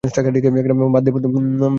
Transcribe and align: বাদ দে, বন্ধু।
বাদ 0.93 1.03
দে, 1.05 1.09
বন্ধু। 1.15 1.67